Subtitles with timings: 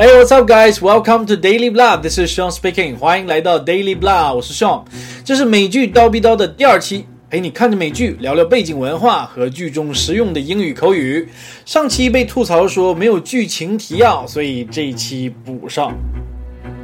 [0.00, 0.80] Hey, what's up, guys?
[0.80, 1.96] Welcome to Daily Blah.
[1.96, 2.96] This is Sean speaking.
[2.96, 4.84] 欢迎来到 Daily Blah，我是 Sean。
[5.24, 11.28] 这是美剧《刀逼刀》的第二期，陪你看着美剧，聊聊背景文化和剧中实用的英语口语。
[11.64, 15.92] 上期被吐槽说没有剧情提要，所以这一期补上。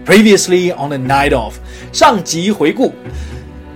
[0.05, 1.55] Previously on the night of，
[1.93, 2.93] 上集回顾。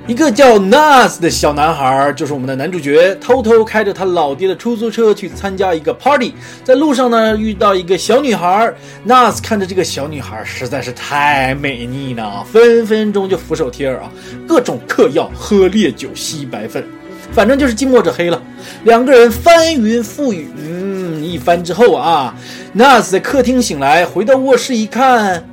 [0.09, 6.33] 一个叫 Nas 的小男孩，就是我们的男主角，偷偷开着他老爹的出租车去参加一个 party，
[6.65, 8.73] 在路上呢遇到一个小女孩
[9.07, 14.11] ，Nas 看着这个小女孩实在是太美丽了，分分钟就俯首帖耳啊，
[14.47, 16.83] 各种嗑药、喝烈酒、吸白粉，
[17.31, 18.43] 反正就是近墨者黑了。
[18.85, 22.35] 两个人翻云覆雨，嗯，一番之后啊
[22.75, 25.47] ，Nas 在客厅醒来，回到卧室一看。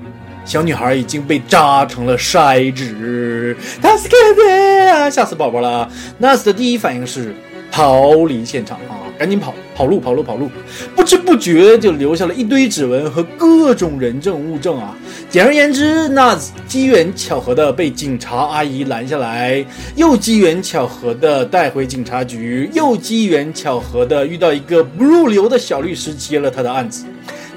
[0.45, 5.09] 小女孩已经被扎成了筛纸，他是干的啊！
[5.09, 5.89] 吓死宝宝了。
[6.19, 7.33] 纳斯的第一反应是
[7.71, 10.49] 逃离现场啊，赶紧跑，跑路，跑路，跑路！
[10.95, 14.95] 不知不觉就留下了一堆指纹和各种人证物证啊。
[15.31, 27.03] 简而言之，纳斯机缘巧合的被警察阿姨拦下来，又机缘巧合的带回警察局，又机缘巧合的遇到一个不入流的小律师接了他的案子。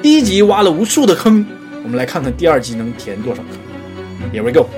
[0.01, 1.45] 第一集挖了无数的坑。
[1.89, 3.49] 我们来看看第二季能填多少个。
[4.31, 4.69] Here we go.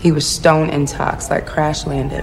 [0.00, 2.22] He was stone intox, like crash landed.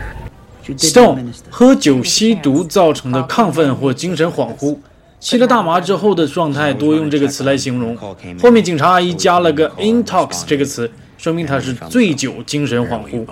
[0.78, 4.78] Stone 喝酒吸毒造成的亢奋或精神恍惚，
[5.20, 7.94] 吸了大麻之后的状态多用这个词来形容。
[8.42, 10.90] 后面警察阿姨加了个 intox 这个词。
[11.18, 13.26] 说明他是醉酒、精神恍惚。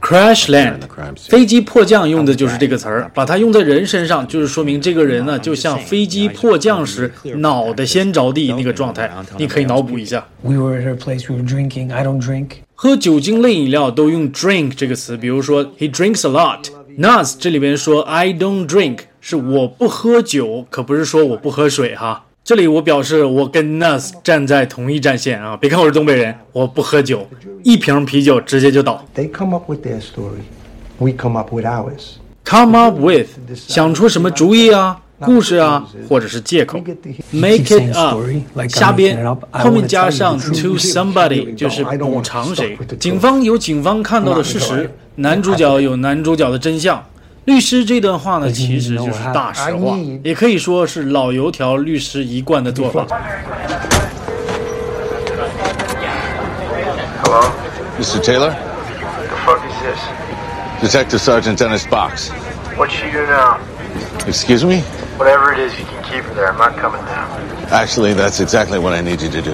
[0.00, 0.78] Crash land，
[1.28, 9.10] 飞机迫降用的就是这个词儿，把它用在人身上，就是说明这个人呢，就像飞机迫降时脑袋先着地那个状态。
[9.36, 10.26] 你可以脑补一下。
[10.42, 11.92] We were at a place we were drinking.
[11.92, 12.48] I don't drink.
[12.74, 16.70] 喝酒精类饮料都用 drink 这个词，比如说 He drinks a lot.
[16.98, 22.24] Nas 这里边说 I don't drink 是我不喝酒，可不是说我不喝水哈。
[22.48, 25.54] 这里我表示我跟 Nas 站在同一战线啊！
[25.54, 27.28] 别看我是东北人，我不喝酒，
[27.62, 29.04] 一瓶啤酒直接就倒。
[29.14, 30.40] They come up with their story,
[30.96, 32.14] we come up with ours.
[32.46, 36.80] Come up with 想出什么主意啊、故事啊，或者是借口。
[37.32, 38.18] Make it up
[38.70, 42.78] 瞎编，后面加上 to somebody 就是补偿谁。
[42.98, 47.04] 警方有警方看到的事实，男主角有男主角的真相。
[47.47, 53.05] 律师这段话呢，其实就是大实话，也可以说是老油条律师一贯的做法。
[57.23, 57.51] Hello,
[57.99, 58.19] Mr.
[58.21, 58.55] Taylor?
[59.29, 59.99] the fuck is this?
[60.81, 62.29] Detective Sergeant Dennis Box.
[62.77, 63.59] What you do now?
[64.27, 64.81] Excuse me?
[65.17, 66.51] Whatever it is, you can keep it there.
[66.51, 67.29] I'm not coming down.
[67.71, 69.53] Actually, that's exactly what I need you to do.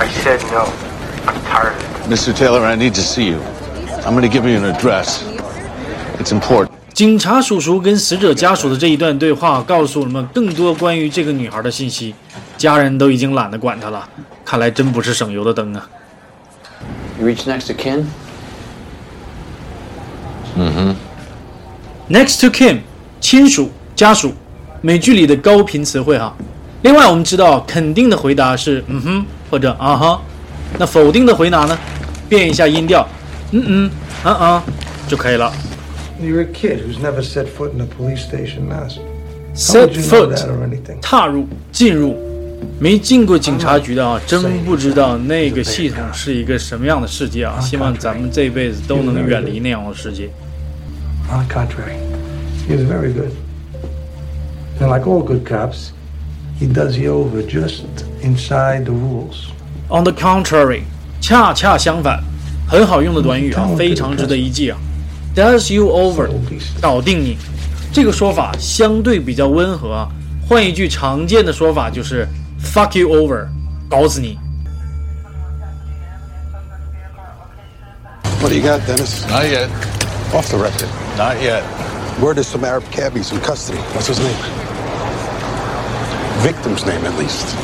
[0.00, 0.64] I said no.
[1.26, 2.10] I'm tired of it.
[2.10, 2.34] Mr.
[2.34, 3.40] Taylor, I need to see you.
[4.04, 5.22] I'm going to give you an address.
[6.18, 6.75] It's important.
[6.97, 12.15] 警察叔叔跟死者家属的这一段对话，告诉我们更多关于这个女孩的信息。
[12.57, 14.09] 家人都已经懒得管她了，
[14.43, 15.87] 看来真不是省油的灯啊。
[17.19, 18.05] You reach next to kin?
[22.09, 22.79] Next to Kim，
[23.21, 24.33] 亲属、家属，
[24.81, 26.35] 美剧里的高频词汇哈。
[26.81, 30.19] 另外，我们知道肯定的回答是嗯哼或者啊哈，
[30.79, 31.77] 那否定的回答呢，
[32.27, 33.07] 变一下音调，
[33.51, 33.91] 嗯嗯
[34.23, 34.63] 啊啊
[35.07, 35.53] 就可以了。
[36.20, 38.98] You're a kid who's never set foot in a police station, Nas.
[39.54, 41.00] Set How would you know foot that or anything?
[41.00, 42.16] 踏入、进入，
[42.78, 47.58] 没进过警察局的啊，真不知道那个系统是一个什么样的世界啊！
[47.60, 50.30] 希望咱们这辈子都能远离那样的世界。
[51.30, 51.96] On the contrary,
[52.68, 53.32] he was very good.
[54.80, 55.90] And like all good cops,
[56.58, 57.84] he does you over just
[58.22, 59.50] inside the rules.
[59.88, 60.82] On the contrary，
[61.20, 62.22] 恰恰相反，
[62.66, 64.78] 很好用的短语啊，非常值得一记啊。
[65.36, 66.28] Does you over，
[66.80, 67.38] 搞定你，
[67.92, 70.08] 这个说法相对比较温和啊。
[70.48, 72.28] 换一句常见的说法就是
[72.62, 73.46] fuck you over，
[73.88, 74.38] 搞死你。
[78.40, 79.24] What do you got, Dennis?
[79.30, 79.68] Not yet.
[80.34, 80.88] Off the record.
[81.16, 81.62] Not yet.
[82.20, 83.78] Word is some Arab cabbies in custody.
[83.94, 84.36] What's his name?
[86.42, 87.54] Victim's name, at least.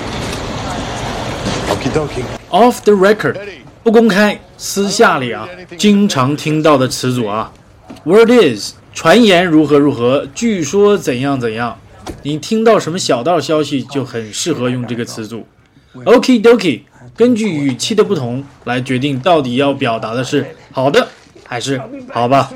[1.68, 2.24] Okie dokie.
[2.50, 3.36] Off the record，
[3.82, 7.50] 不公开，私下里啊，经常听到的词组啊。
[8.05, 11.79] Word is，传言如何如何，据说怎样怎样。
[12.23, 15.47] 你听到什么小道消息，就很适合用这个词组。
[15.93, 16.81] Okie dokie，
[17.15, 21.07] 根据语气的不同来决定到底要表达的是好的
[21.45, 22.51] 还是好吧。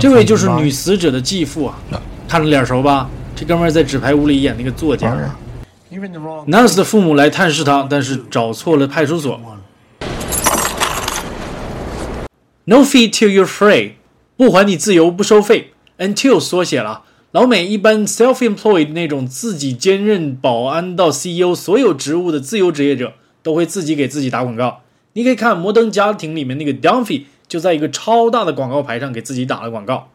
[0.00, 1.78] 这位就是女死者的继父啊，
[2.26, 3.08] 看着脸熟吧？
[3.36, 5.16] 这哥们儿在纸牌屋里演那个作家。
[6.48, 9.40] Nance 的父母来探视他，但是找错了派出所。
[12.64, 13.92] No fee till you're free，
[14.38, 15.72] 不还你自由不收费。
[15.98, 17.02] Until 缩写了，
[17.32, 24.82] 老美一般 self-employed 那种自己兼任保安到 CEO 所有职务的自由职业者都会自己给自己打广告。
[25.14, 30.08] 你可以看《摩登家庭》里面那个 Dunphy 就在一个超大的广告牌上给自己打了广告。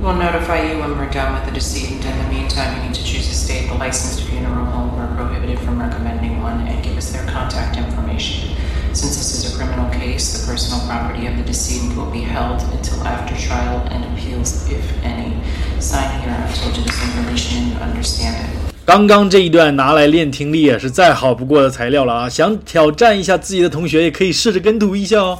[0.00, 2.04] We'll notify you when we're done with the decedent.
[2.06, 4.94] In the meantime, you need to choose a state, the licensed funeral home.
[4.96, 8.54] We're prohibited from recommending one, and give us their contact information.
[8.93, 12.61] Since this is a criminal case, the personal property of the decedent will be held
[12.73, 15.33] until after trial and appeals, if any.
[15.79, 16.35] Sign here.
[16.35, 18.73] I've told you this information and you understand it.
[18.85, 22.27] 刚刚这一段拿来练听力也是再好不过的材料了啊！
[22.27, 25.37] 想挑战一下自己的同学，也可以试着跟读一下哦。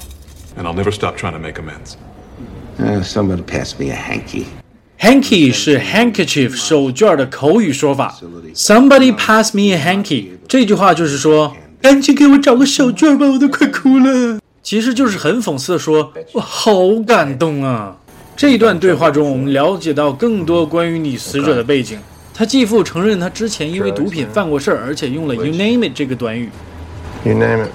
[0.55, 1.95] And I'll never stop trying to make amends.
[2.79, 4.45] Uh, somebody pass me a hanky.
[4.99, 8.19] Hanky 是 handkerchief 手绢的口语说法。
[8.53, 14.40] Somebody pass me a hanky 这句话就是说， 赶紧给我找个手绢吧，我都快哭了。
[14.62, 16.72] 其实就是很讽刺的说，我好
[17.06, 17.94] 感动啊。
[18.34, 21.98] 这一段对话中，我们了解到更多关于你死者的背景。
[22.32, 26.48] 他继父承认他之前因为毒品犯过事儿，而且用了 “you name it” 这个短语。
[27.22, 27.68] You name it.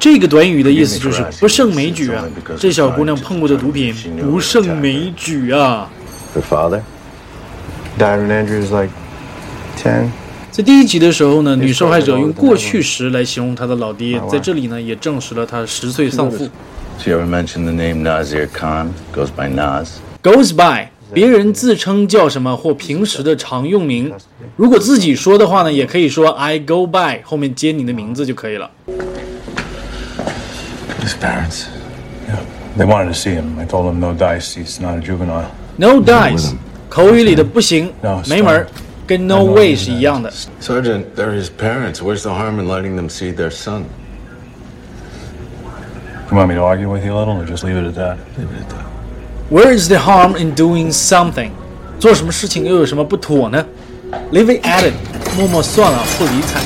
[0.00, 2.24] 这个短语的意思就是不胜枚举啊！
[2.58, 5.90] 这小姑娘碰过的毒品不胜枚举啊
[6.34, 6.80] ！Her father
[7.98, 8.88] died when Andrew was like
[9.76, 10.08] 10.
[10.52, 16.46] 在第一集的时候呢，女受害者用过去时来形容她的老爹，在这里呢也证实了她十岁丧父。
[16.98, 18.88] Did you ever mentioned the name Nazir Khan?
[19.14, 19.92] Goes by Naz.
[20.22, 24.12] Goes by，别人自称叫什么或平时的常用名。
[24.56, 28.70] 如果自己说的话呢，也可以说 I go by，后面接你的名字就可以了。
[31.02, 31.62] His parents.
[32.28, 32.36] yeah,
[32.76, 33.58] They wanted to see him.
[33.58, 34.52] I told them no dice.
[34.52, 35.46] He's not a juvenile.
[35.76, 36.52] No dice，
[36.90, 38.66] 口语里的不行 No，没门儿，
[39.06, 40.32] 跟 No way 是一样的。
[40.60, 42.00] Sergeant, they're his parents.
[42.00, 43.84] Where's the harm in letting them see their son?
[46.30, 48.16] You want me to argue with you a little, or just leave it at that?
[48.38, 48.86] Leave it at that.
[49.50, 51.50] Where is the harm in doing something？
[51.98, 53.64] 做什么事情又有什么不妥呢
[54.32, 54.94] ？Leave it at it，
[55.36, 56.60] 默默算了，不理睬。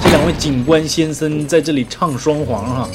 [0.00, 2.88] 这两位警官先生在这里唱双簧哈、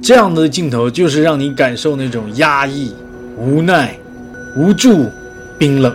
[0.00, 2.94] 这样的镜头就是让你感受那种压抑、
[3.36, 3.98] 无奈、
[4.56, 5.10] 无助、
[5.58, 5.92] 冰冷。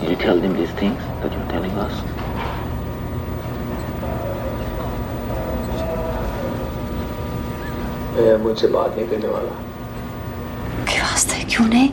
[0.00, 1.94] Did you tell them these things that you're telling us?
[8.42, 9.52] मुझसे बात नहीं करने वाला।
[10.90, 11.88] के वास्ते क्यों नहीं?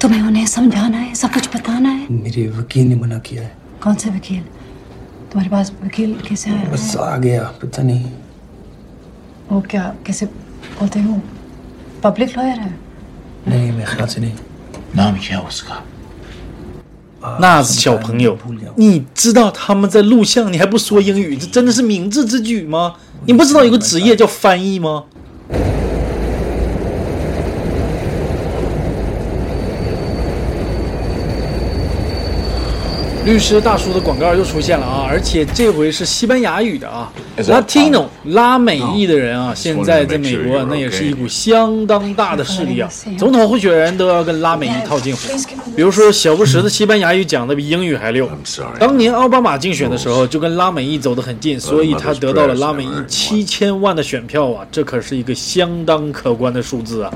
[0.00, 3.94] तुम्हें उन्हें समझाना है सब कुछ बताना है। मेरे वकील ने मना किया है। कौन
[3.94, 4.42] से वकील?
[5.32, 6.70] तुम्हारे पास वकील कैसे आया?
[6.72, 8.12] बस आ गया पता नहीं।
[9.52, 10.26] वो क्या कैसे
[10.78, 11.20] बोलते हो?
[12.04, 12.74] पब्लिक लॉयर है?
[13.48, 14.34] नहीं मेरे ख्याल से नहीं।
[14.96, 15.82] नाम क्या उसका?
[17.38, 18.36] 那子小朋友，
[18.76, 22.94] 你知道他们在录像，你还不说英语，这真的是明智之举吗？
[23.26, 25.04] 你不知道有个职业叫翻译吗？
[33.24, 37.12] 律师大叔的广告又出现了啊，而且这回是西班牙语的啊。
[37.36, 42.88] Latino 拉美裔的人啊，现在在美国那也是一股相当大的势力啊。
[43.18, 45.28] 总统候选人都要跟拉美裔套近乎，
[45.76, 48.28] 比如说小布什的西班牙语讲的比英语还溜。
[48.78, 57.12] 当年奥巴马竞选的时候就跟拉美裔走得很近，所以他得到了拉美裔七千万的选票啊，这可是一个相当可观的数字啊。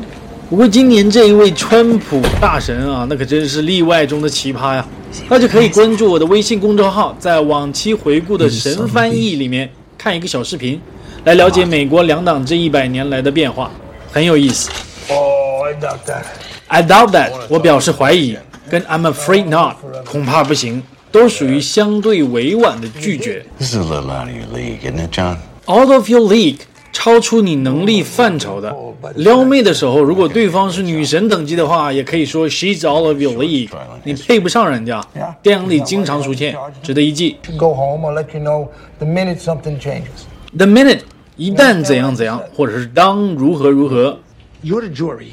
[0.50, 4.86] 不过今年这一位川普大神啊，那可真是例外中的奇葩呀！
[5.28, 10.78] 大家可以关注我的微信公众号，在往期回顾的神翻译里面看一个小视频，
[11.24, 13.70] 来了解美国两党这一百年来的变化，
[14.12, 14.70] 很有意思。
[15.08, 16.24] Oh, I doubt that.
[16.68, 18.36] I doubt that，我表示怀疑，
[18.68, 23.44] 跟 I'm afraid not，恐怕不行，都属于相对委婉的拒绝。
[23.58, 25.38] This is a little out of your league, isn't it, John?
[25.66, 26.58] Out of your league，
[26.94, 28.74] 超出你能力范畴的。
[29.16, 33.68] 撩妹的时候，如果对方是女神等级的话，也可以说 She's all of your league，
[34.04, 35.04] 你配不上人家。
[35.42, 37.36] 电影里经常出现，值得一记。
[37.58, 38.08] Go home.
[38.08, 40.24] I'll let you know the minute something changes.
[40.56, 41.00] The minute，
[41.36, 44.20] 一旦怎样怎样，或者是当如何如何。
[44.62, 45.32] You're the jury.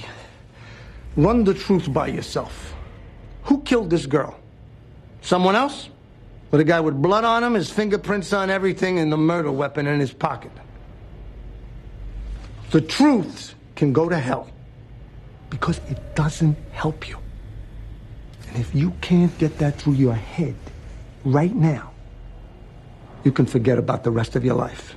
[1.16, 2.50] Run the truth by yourself.
[3.46, 4.34] Who killed this girl?
[5.24, 5.90] Someone else?
[6.52, 9.88] Or the guy with blood on him, his fingerprints on everything, and the murder weapon
[9.88, 10.52] in his pocket?
[12.71, 14.49] The truth can go to hell
[15.51, 17.17] because it doesn't help you.
[18.49, 20.55] And if you can't get that through your head
[21.25, 21.91] right now,
[23.25, 24.95] you can forget about the rest of your life.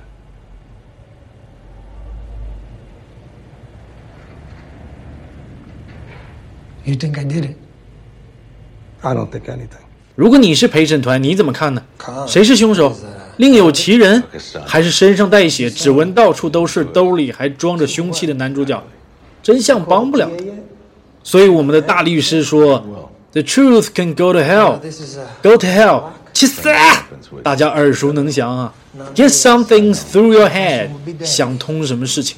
[6.84, 7.56] You think I did it?
[9.02, 9.84] I don't think anything.
[10.16, 11.82] 如果你是陪审团，你怎么看呢？
[12.26, 12.94] 谁是凶手？
[13.37, 14.23] 另有其人，
[14.65, 18.81] 还是身上带血、指纹到处都是、兜里还装着凶器的男主角？
[19.43, 20.43] 真相帮不了他。
[21.23, 22.83] 所以我们的大律师说
[23.33, 24.79] ：“The truth can go to hell.
[25.41, 26.03] Go to hell。
[26.33, 26.69] 去死！
[27.43, 28.73] 大家耳熟能详啊
[29.15, 30.89] ，Get something through your head，
[31.23, 32.37] 想通什么事情。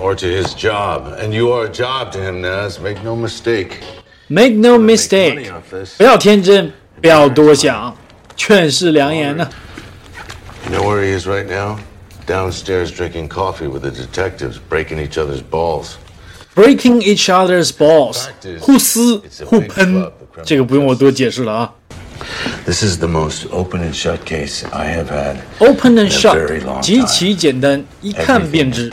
[0.00, 1.02] Or to his job.
[1.22, 2.80] And you are a job to him, Naz.
[2.82, 3.68] Make no mistake.
[4.28, 5.52] Make no mistake，
[5.96, 7.96] 不要天真，不要多想，
[8.36, 9.48] 劝世良言呢、
[10.65, 11.79] You know where he is right now?
[12.27, 15.97] Downstairs drinking coffee with the detectives, breaking each other's balls.
[16.53, 18.27] Breaking each other's balls，
[18.59, 20.11] 互撕互喷，
[20.43, 21.73] 这个不用我多解释了啊。
[22.65, 25.37] This is the most open and shut case I have had.
[25.59, 27.07] Open and in a very shut， long 极 time.
[27.07, 28.91] 其简单，一看 Everything 便 is 知。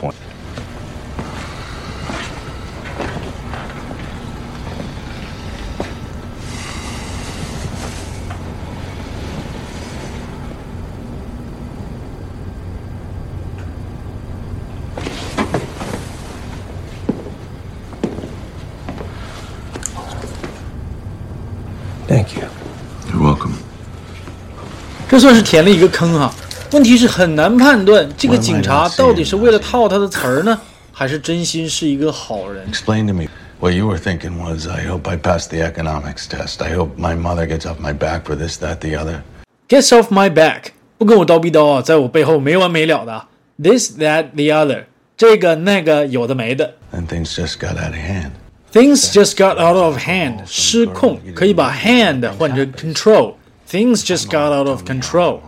[25.13, 26.33] 这算是填了一个坑哈、
[26.71, 30.59] 问题是很难判断这个警察到底是为了套他的词儿呢，
[30.91, 32.65] 还是真心是一个好人。
[32.67, 33.27] Explain to me.
[33.59, 36.63] What you were thinking was, I hope I pass the economics test.
[36.63, 39.21] I hope my mother gets off my back for this, that, the other.
[39.69, 43.27] Gets off my back，不跟我叨逼叨啊，在我背后没完没了的。
[43.61, 46.73] This that the other，这个那个有的没的。
[46.91, 48.31] And things just got out of hand.
[48.73, 53.35] Things just got out of hand，失控，可以把 hand 换成 control。
[53.72, 55.40] Things just got out of control。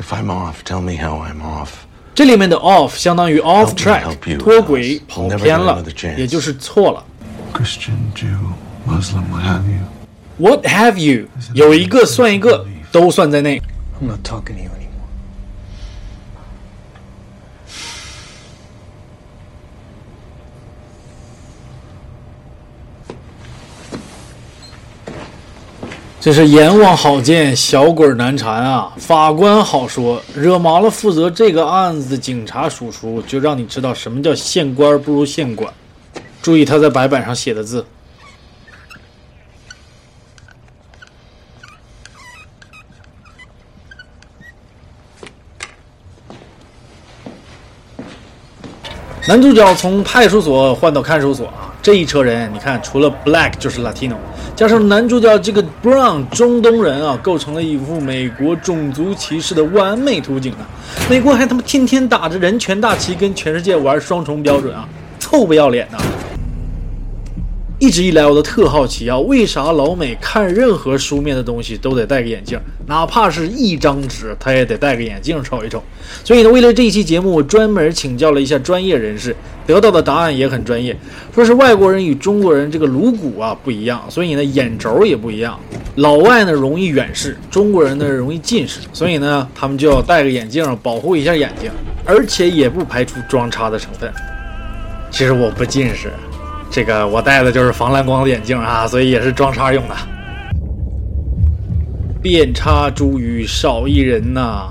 [0.00, 1.70] If I'm off, tell me how I'm off.
[2.14, 4.38] 这里面的 off 相当于 off Help me track， help you.
[4.38, 6.16] 脱轨 I'll 跑 never 偏 get 了 another，chance.
[6.16, 7.04] 也就是错了。
[7.52, 8.52] Christian, Jew,
[8.86, 9.80] Muslim, what have you.
[10.38, 11.28] What have you？
[11.54, 13.60] 有一个算一个，都算在内。
[14.00, 14.70] I'm not talking to you
[26.23, 28.93] 这是阎王好见，小鬼难缠啊！
[28.95, 35.73] 法官好说，惹毛了负责这个案子的警察叔叔，就让你知道什么叫县官不如县管。
[36.41, 37.85] 注意他在白板上写的字。
[49.27, 54.15] 男主角从派出所换到看守所啊，这一车人，你看除了 Black 就是 Latino，
[54.55, 60.61] 加上男主角这个 Brown 中东人啊，构成了一幅美国种族歧视的完美图景啊！
[61.09, 64.87] 美国还他妈天天打着人权大旗跟全世界玩双重标准啊，
[65.19, 65.97] 臭不要脸呐、
[67.83, 75.83] 一直以来我都特好奇啊，为啥老美看任何书面的东西都得戴个眼镜，哪怕是一张纸，他也得戴个眼镜瞅一瞅。
[76.23, 79.35] 所以呢，为了这一期节目，我专门请教了一下专业人士，
[79.67, 80.97] 得到的答案也很专业，
[81.35, 85.59] 说是外国人与中国人这个颅骨啊不一样，所以呢眼轴也不一样。
[85.95, 91.69] 老外呢容易远视，中国人呢容易近视，所以呢他们就要戴个眼镜保护一下眼睛，
[92.05, 94.09] 而且也不排除装叉的成分。
[95.11, 96.09] 其实我不近视。
[96.73, 99.95] 这个我戴的就是防蓝光的眼镜啊，所以也是装叉用的。
[102.19, 104.69] 遍插茱萸少一人呐、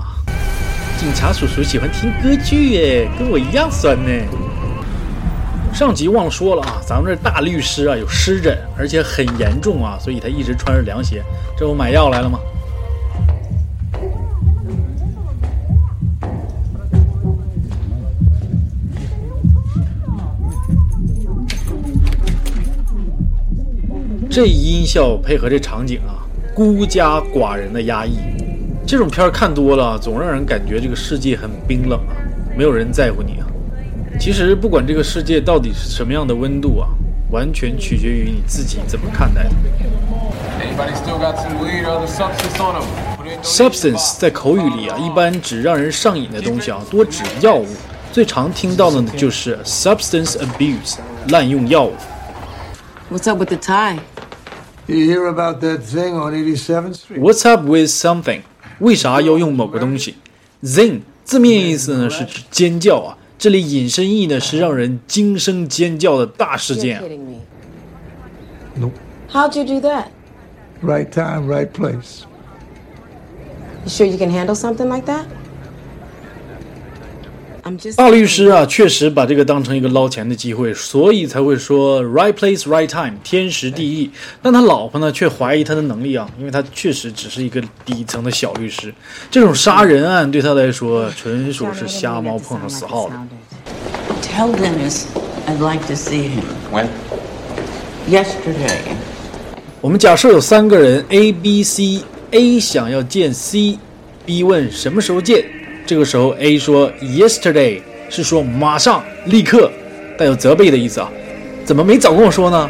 [0.97, 4.09] 警察叔叔喜欢听歌剧耶，跟我一样酸呢。
[5.73, 11.23] 上集忘说了啊，咱们这大律师啊有湿疹，而且很严重啊，所以他一直穿着凉鞋。
[11.57, 12.37] 这不买药来了吗？
[24.35, 26.25] 这音效配合这场景啊，
[26.55, 28.17] 孤家寡人的压抑，
[28.83, 32.17] 这种片儿看多了，总让人感觉这个世界很冰冷啊，
[32.57, 33.45] 没有人在乎你啊。
[34.19, 36.89] 其实不管这个世界到底是什么样的温度啊，
[37.29, 39.51] 完全取决于你自己怎么看待的。
[40.59, 43.43] Anybody still got some weed or other substance on them?
[43.43, 47.67] Substance 在口语里啊，一般指让人上瘾的东西啊，多指药物。
[48.11, 50.95] 最常听到的呢就是 substance abuse，
[51.27, 51.93] 滥用药物。
[53.11, 53.99] What's up with the tie?
[54.86, 57.20] You hear about that thing on 87th Street?
[57.20, 58.42] What's up with something？
[58.80, 60.14] 为啥要用某个东西？
[60.62, 67.02] Zing 字面意思呢是指尖叫啊，这里引申义呢是让人惊声尖叫的大事 You're 件啊。
[67.04, 67.40] kidding me.
[68.76, 68.94] Nope.
[69.30, 70.06] How'd you do that?
[70.82, 72.24] Right time, right place.
[73.84, 75.26] You sure you can handle something like that?
[77.95, 84.11] 大律师啊，确实把这个当成一个捞钱的机会，所以才会说 right place, right time，天时地利。
[84.41, 88.93] 但他老婆呢，却怀疑他的能力啊，因为他确实只是一个底层的小律师。
[89.31, 93.15] 这种杀人案对他来说，纯属是瞎猫碰上死耗子。
[94.21, 95.05] Tell Dennis
[95.47, 96.43] I'd like to see him.
[96.69, 96.87] When?
[98.09, 98.79] Yesterday.
[99.79, 105.62] 我们假设有三个人 A、B、C，A 想要见 C，B 问什么时候见。
[105.85, 109.71] 这个时候 A 说 Yesterday，是说马上、立刻，
[110.17, 111.09] 带有责备的意思啊。
[111.65, 112.69] 怎么没早跟我说呢？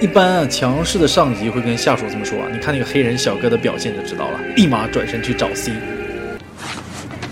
[0.00, 2.46] 一般啊，强势的上级会跟下属这么说啊。
[2.52, 5.72] 你看那个黑人小哥的表现就知道了，立马转身去找 C。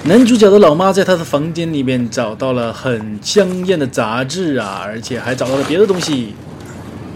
[0.05, 6.35] 男主角的老妈在他的房间里面找到了很香艳的杂志啊，而且还找到了别的东西，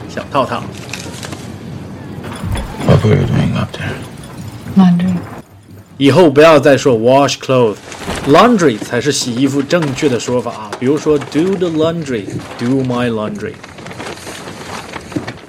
[0.08, 0.62] 小套套。
[2.86, 3.94] What were you doing up there?
[4.76, 5.31] Laundry.
[5.98, 10.70] 以后不要再说 wash clothes，laundry 才是洗衣服正确的说法啊。
[10.80, 13.52] 比如说 do the laundry，do my laundry。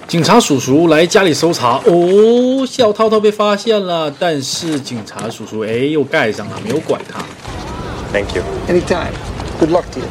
[0.07, 7.23] 警察叔叔来家里搜查，哦，小涛涛被发现了，但是警察叔叔哎又盖上了，没有管他。
[8.12, 8.43] Thank you.
[8.67, 9.13] Anytime.
[9.59, 10.05] Good luck to you.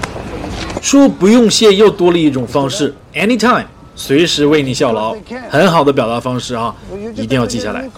[0.81, 5.15] 说不用谢又多了一种方式，anytime，随时为你效劳，
[5.49, 6.75] 很好的表达方式啊，
[7.15, 7.89] 一定要记下来。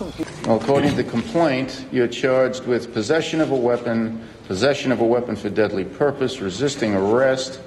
[0.46, 5.06] Well, according to the complaint, you're charged with possession of a weapon, possession of a
[5.06, 7.60] weapon for deadly purpose, resisting arrest,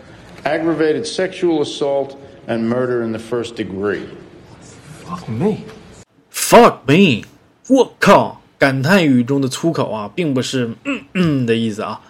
[0.44, 4.06] aggravated sexual assault, and murder in the first degree.
[5.04, 5.64] Fuck me.
[6.30, 7.24] Fuck me！
[7.68, 8.40] 我靠！
[8.58, 12.00] 感叹语中的粗口啊，并不是嗯嗯的意思啊。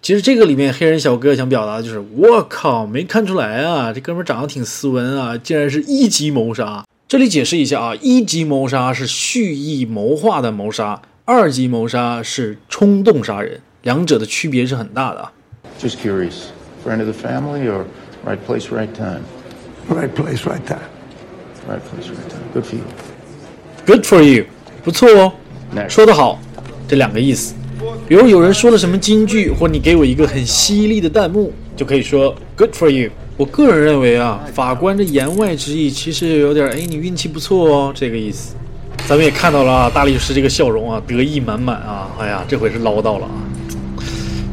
[0.00, 6.84] 其实这个里面黑人小哥想表达的就是我靠，没看出来啊，这哥们长得挺斯文啊，竟然是一级谋杀。
[7.07, 15.31] 这里解释一下啊，一级谋杀是蓄意谋划的谋杀，二级谋杀是冲动杀人，两者的区别是很大的啊。
[15.79, 16.45] Just curious.
[16.83, 17.83] Friend of the family or
[18.25, 19.21] right place, right time?
[19.87, 20.79] Right place, right time.
[21.69, 22.41] Right place, right time.
[22.55, 22.83] Good for you.
[23.85, 24.45] Good for you，
[24.83, 25.31] 不错哦，
[25.87, 26.39] 说得好，
[26.87, 27.53] 这两个意思。
[28.07, 33.11] 比如有人说了什么金句，或你给我一个很犀利的弹幕，就可以说 Good for you。
[33.37, 38.55] 我个人认为啊，法官的言外之意其实有点哎，你运气不错哦，这个意思。
[39.07, 43.35] 咱们也看到了啊，大律师这个笑容啊，得意满满啊，哎呀，这回是捞到了啊。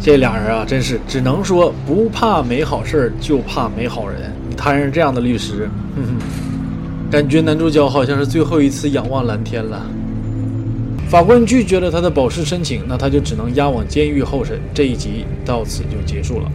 [0.01, 4.33] 这俩人啊，真是只能说不怕没好事，就怕没好人。
[4.51, 9.81] 你摊上这样的律师，哼哼，感觉男主角好像是最后一次仰望蓝天了。
[11.09, 14.61] 法官拒绝了他的保释申请，那他就只能押往监狱候审。
[14.75, 16.51] 这一集到此就结束了。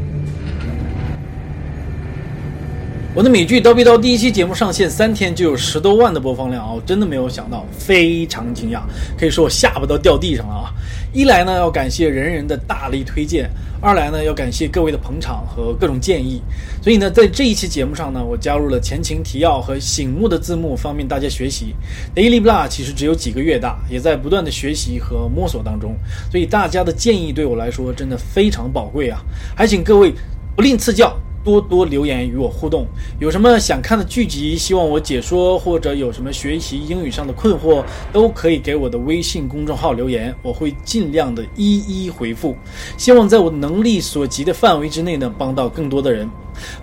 [3.18, 6.72] 我的美剧《刀逼刀》第一期节目上线三天就有十多万的播放量啊！
[6.72, 8.82] 我真的没有想到，非常惊讶，
[9.18, 10.70] 可以说我下巴都掉地上了啊！
[11.12, 13.48] 一来呢，要感谢人人的大力推荐；
[13.82, 16.44] 二来呢，要感谢各位的捧场和各种建议。
[16.80, 21.74] 所以呢，在这一期节目上呢，我加入了前情提要和醒目的字幕，方便大家学习。
[22.16, 25.96] Daily Blah 其实只有几个月大，也在不断的学习和摸索当中，
[26.30, 29.20] 所以大家的建议对我来说真的非常宝贵啊！
[29.56, 30.14] 还请各位
[30.56, 31.18] 不吝赐教。
[31.48, 32.86] 多多留言与我互动，
[33.20, 37.82] 有什么想看的剧集，希望我解说，或者有什么学习英语上的困惑，
[38.12, 42.54] 都可以给我的微信公众号留言，我会尽量的一一回复。
[42.98, 46.30] 希望在我能力所及的范围之内呢，帮到更多的人。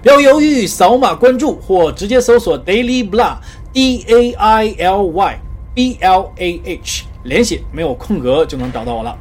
[0.03, 3.37] 不要犹豫，扫码关注或直接搜索 Daily Blah
[3.75, 5.41] D A I L Y
[5.75, 9.15] B L A H，连写没有空格就能找到我了。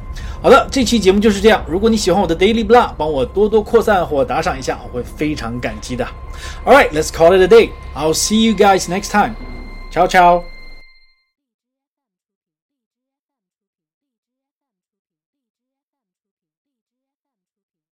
[0.44, 1.64] 好的，这期节目就是这样。
[1.66, 6.06] 如果你喜欢我的 Daily Blog，帮我多多扩散或打赏一下，我会非常感激的。
[6.66, 7.70] All right, let's call it a day.
[7.96, 9.36] I'll see you guys next time.
[9.90, 10.53] Ciao, ciao.